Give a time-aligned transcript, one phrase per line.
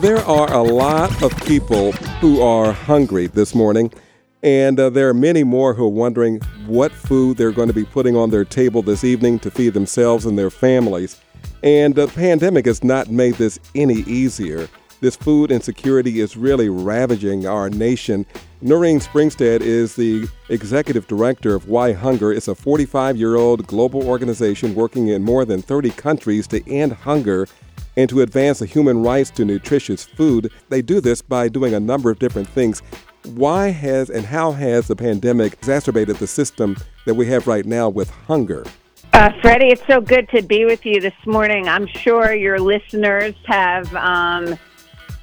[0.00, 1.90] There are a lot of people
[2.20, 3.92] who are hungry this morning,
[4.44, 7.84] and uh, there are many more who are wondering what food they're going to be
[7.84, 11.20] putting on their table this evening to feed themselves and their families.
[11.64, 14.68] And the pandemic has not made this any easier.
[15.00, 18.24] This food insecurity is really ravaging our nation.
[18.60, 22.32] Noreen Springstead is the executive director of Why Hunger.
[22.32, 26.92] It's a 45 year old global organization working in more than 30 countries to end
[26.92, 27.48] hunger
[27.96, 30.50] and to advance the human rights to nutritious food.
[30.68, 32.82] They do this by doing a number of different things.
[33.24, 36.76] Why has and how has the pandemic exacerbated the system
[37.06, 38.64] that we have right now with hunger?
[39.12, 41.66] Uh, Freddie, it's so good to be with you this morning.
[41.66, 44.58] I'm sure your listeners have um,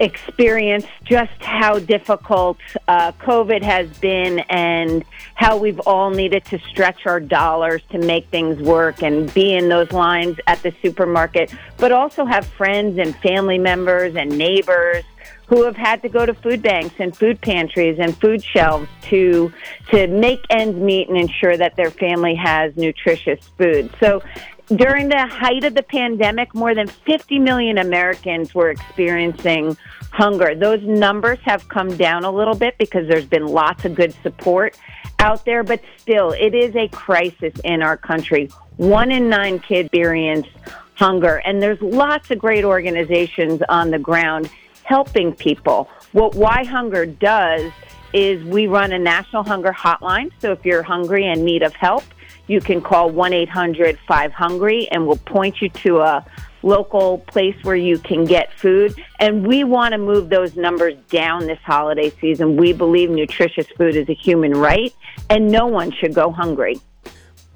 [0.00, 2.58] experienced just how difficult
[2.88, 8.28] uh, COVID has been and how we've all needed to stretch our dollars to make
[8.28, 13.16] things work and be in those lines at the supermarket, but also have friends and
[13.16, 15.04] family members and neighbors
[15.46, 19.52] who have had to go to food banks and food pantries and food shelves to
[19.90, 23.90] to make ends meet and ensure that their family has nutritious food.
[24.00, 24.22] So
[24.68, 29.76] during the height of the pandemic, more than 50 million Americans were experiencing
[30.10, 30.54] hunger.
[30.54, 34.78] Those numbers have come down a little bit because there's been lots of good support
[35.18, 38.50] out there, but still, it is a crisis in our country.
[38.76, 40.46] One in nine kids experience
[40.94, 44.50] hunger, and there's lots of great organizations on the ground
[44.84, 45.88] helping people.
[46.12, 47.72] What Why Hunger does
[48.12, 50.30] is we run a national hunger hotline.
[50.38, 52.04] So if you're hungry and need of help,
[52.46, 56.24] you can call 1 800 5 Hungry and we'll point you to a
[56.62, 58.94] local place where you can get food.
[59.20, 62.56] And we want to move those numbers down this holiday season.
[62.56, 64.92] We believe nutritious food is a human right
[65.30, 66.80] and no one should go hungry.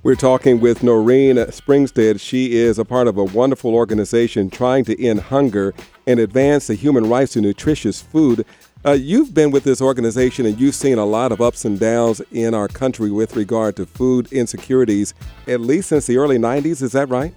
[0.04, 2.20] We're talking with Noreen Springstead.
[2.20, 5.74] She is a part of a wonderful organization trying to end hunger
[6.06, 8.46] and advance the human rights to nutritious food.
[8.84, 12.20] Uh, you've been with this organization and you've seen a lot of ups and downs
[12.30, 15.14] in our country with regard to food insecurities,
[15.48, 16.80] at least since the early 90s.
[16.80, 17.34] Is that right?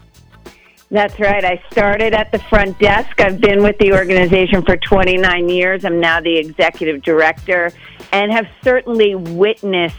[0.91, 1.43] That's right.
[1.43, 3.19] I started at the front desk.
[3.21, 5.83] I've been with the organization for 29 years.
[5.83, 7.71] I'm now the executive director
[8.11, 9.95] and have certainly witnessed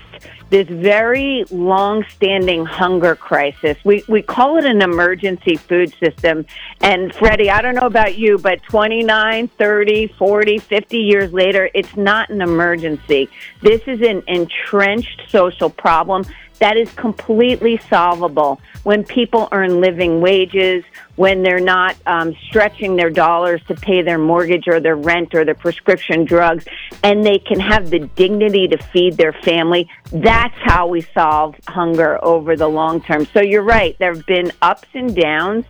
[0.52, 3.78] this very long-standing hunger crisis.
[3.84, 6.44] We we call it an emergency food system.
[6.82, 11.96] And Freddie, I don't know about you, but 29, 30, 40, 50 years later, it's
[11.96, 13.30] not an emergency.
[13.62, 16.26] This is an entrenched social problem
[16.62, 20.84] that is completely solvable when people earn living wages,
[21.17, 25.45] when they're not um, stretching their dollars to pay their mortgage or their rent or
[25.45, 26.65] their prescription drugs,
[27.03, 29.91] and they can have the dignity to feed their family.
[30.12, 33.27] That's how we solve hunger over the long term.
[33.34, 35.65] So you're right, there have been ups and downs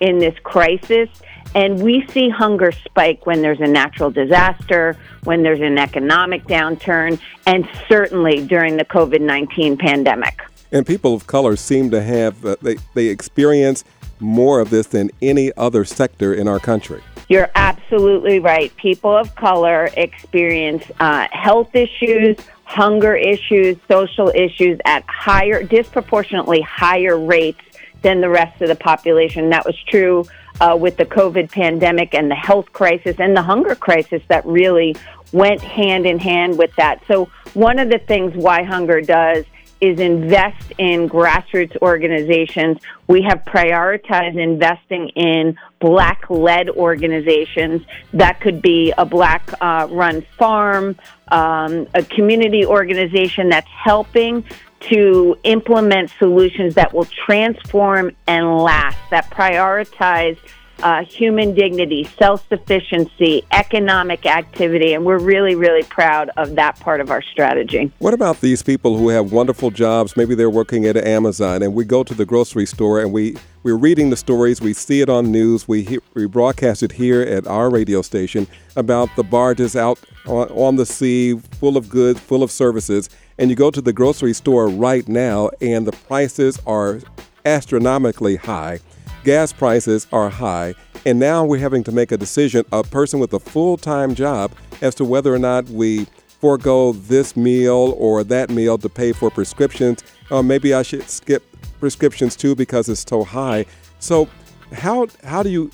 [0.00, 1.10] in this crisis.
[1.54, 7.20] And we see hunger spike when there's a natural disaster, when there's an economic downturn,
[7.46, 10.40] and certainly during the COVID 19 pandemic.
[10.70, 13.84] And people of color seem to have, uh, they, they experience
[14.20, 17.02] more of this than any other sector in our country.
[17.28, 18.74] You're absolutely right.
[18.76, 27.18] People of color experience uh, health issues, hunger issues, social issues at higher, disproportionately higher
[27.18, 27.60] rates
[28.02, 29.50] than the rest of the population.
[29.50, 30.24] That was true
[30.60, 34.96] uh, with the COVID pandemic and the health crisis and the hunger crisis that really
[35.32, 37.02] went hand in hand with that.
[37.06, 39.44] So, one of the things Why Hunger does
[39.80, 42.78] is invest in grassroots organizations.
[43.06, 47.82] We have prioritized investing in black led organizations.
[48.12, 50.96] That could be a black uh, run farm,
[51.28, 54.44] um, a community organization that's helping
[54.80, 60.38] to implement solutions that will transform and last, that prioritize
[60.82, 67.00] uh, human dignity, self sufficiency, economic activity, and we're really, really proud of that part
[67.00, 67.90] of our strategy.
[67.98, 70.16] What about these people who have wonderful jobs?
[70.16, 73.76] Maybe they're working at Amazon, and we go to the grocery store and we we're
[73.76, 77.70] reading the stories, we see it on news, we we broadcast it here at our
[77.70, 78.46] radio station
[78.76, 83.50] about the barges out on, on the sea, full of goods, full of services, and
[83.50, 87.00] you go to the grocery store right now, and the prices are
[87.44, 88.80] astronomically high
[89.28, 90.74] gas prices are high,
[91.04, 94.50] and now we're having to make a decision, a person with a full time job,
[94.80, 96.06] as to whether or not we
[96.40, 100.02] forego this meal or that meal to pay for prescriptions.
[100.30, 101.44] Or maybe I should skip
[101.80, 103.66] prescriptions too because it's so high.
[103.98, 104.28] So,
[104.72, 105.70] how, how do you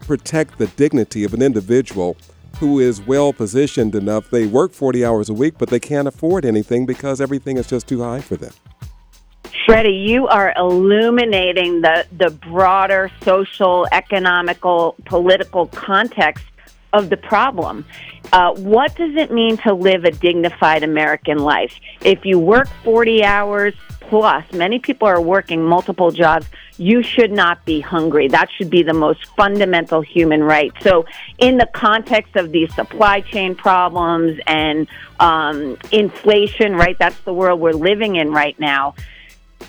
[0.00, 2.16] protect the dignity of an individual
[2.56, 4.30] who is well positioned enough?
[4.30, 7.86] They work 40 hours a week, but they can't afford anything because everything is just
[7.86, 8.52] too high for them.
[9.66, 16.44] Freddie, you are illuminating the, the broader social, economical, political context
[16.92, 17.84] of the problem.
[18.32, 21.78] Uh, what does it mean to live a dignified American life?
[22.02, 27.64] If you work 40 hours plus, many people are working multiple jobs, you should not
[27.64, 28.28] be hungry.
[28.28, 30.72] That should be the most fundamental human right.
[30.80, 31.06] So,
[31.38, 34.86] in the context of these supply chain problems and
[35.20, 38.94] um, inflation, right, that's the world we're living in right now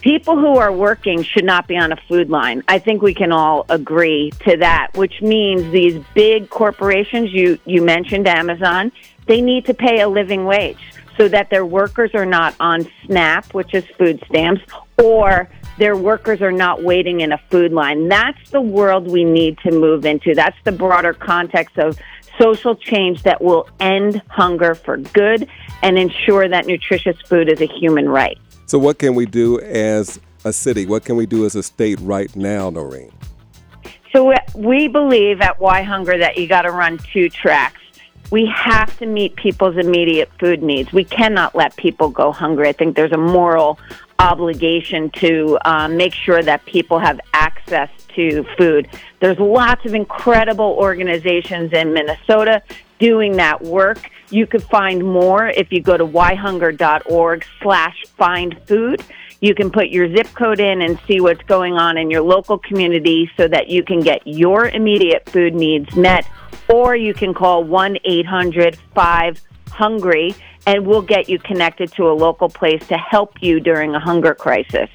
[0.02, 2.62] people who are working should not be on a food line.
[2.68, 7.82] I think we can all agree to that, which means these big corporations, you, you
[7.82, 8.92] mentioned Amazon,
[9.26, 10.78] they need to pay a living wage
[11.18, 14.62] so that their workers are not on SNAP, which is food stamps,
[15.02, 18.08] or their workers are not waiting in a food line.
[18.08, 20.34] That's the world we need to move into.
[20.34, 21.98] That's the broader context of
[22.40, 25.48] social change that will end hunger for good
[25.82, 28.38] and ensure that nutritious food is a human right.
[28.66, 30.86] So, what can we do as a city?
[30.86, 33.12] What can we do as a state right now, Noreen?
[34.12, 37.82] So, we believe at Why Hunger that you got to run two tracks.
[38.32, 40.92] We have to meet people's immediate food needs.
[40.92, 42.70] We cannot let people go hungry.
[42.70, 43.80] I think there's a moral
[44.20, 48.88] obligation to um, make sure that people have access to food.
[49.20, 52.62] There's lots of incredible organizations in Minnesota
[53.00, 54.10] doing that work.
[54.30, 59.04] You could find more if you go to whyhunger.org slash find food.
[59.46, 62.58] You can put your zip code in and see what's going on in your local
[62.58, 66.28] community so that you can get your immediate food needs met.
[66.68, 70.34] Or you can call 1 800 5 Hungry
[70.66, 74.34] and we'll get you connected to a local place to help you during a hunger
[74.34, 74.90] crisis.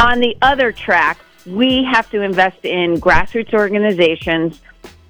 [0.00, 4.60] On the other track, we have to invest in grassroots organizations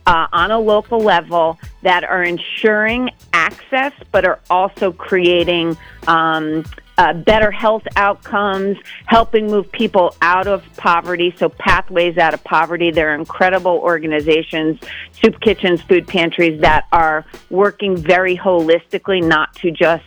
[0.06, 6.64] uh, on a local level that are ensuring access, but are also creating um,
[6.96, 11.34] uh, better health outcomes, helping move people out of poverty.
[11.38, 12.90] So, pathways out of poverty.
[12.90, 14.78] There are incredible organizations,
[15.20, 20.04] soup kitchens, food pantries that are working very holistically, not to just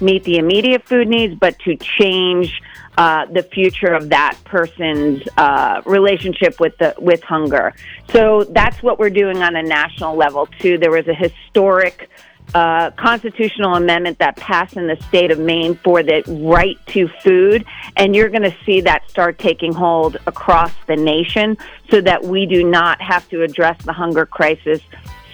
[0.00, 2.62] meet the immediate food needs, but to change
[2.96, 7.72] uh, the future of that person's uh, relationship with the with hunger.
[8.10, 10.78] So that's what we're doing on a national level too.
[10.78, 12.10] There was a historic
[12.54, 17.64] uh, constitutional amendment that passed in the state of Maine for the right to food,
[17.96, 21.56] and you're going to see that start taking hold across the nation,
[21.90, 24.80] so that we do not have to address the hunger crisis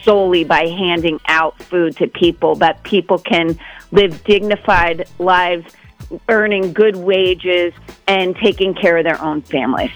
[0.03, 3.59] solely by handing out food to people, but people can
[3.95, 5.73] live dignified lives
[6.29, 7.73] earning good wages
[8.07, 9.93] and taking care of their own families.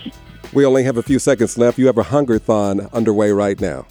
[0.55, 1.79] We only have a few seconds left.
[1.79, 3.87] You have a Hungerthon underway right now.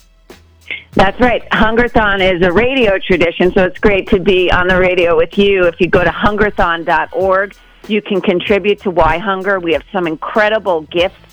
[0.94, 1.48] That's right.
[1.52, 5.66] Hungerthon is a radio tradition, so it's great to be on the radio with you.
[5.66, 7.56] If you go to hungerthon.org,
[7.88, 9.60] you can contribute to Why Hunger.
[9.60, 11.27] We have some incredible gifts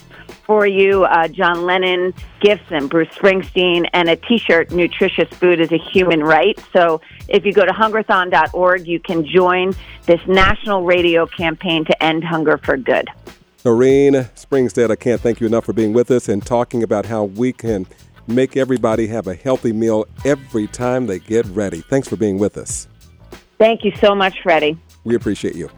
[0.45, 5.59] for you uh, John Lennon gifts and Bruce Springsteen and a t shirt, Nutritious Food
[5.59, 6.59] is a Human Right.
[6.73, 9.73] So if you go to hungerthon.org, you can join
[10.05, 13.09] this national radio campaign to end hunger for good.
[13.63, 17.23] Noreen Springstead, I can't thank you enough for being with us and talking about how
[17.23, 17.87] we can
[18.27, 21.81] make everybody have a healthy meal every time they get ready.
[21.81, 22.87] Thanks for being with us.
[23.57, 24.77] Thank you so much, Freddie.
[25.03, 25.69] We appreciate you.